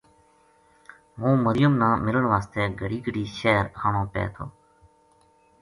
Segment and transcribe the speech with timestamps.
[1.19, 4.45] ہوں مریم نا ملن واسطے گھڑی گھڑی شہر آنو پے تھو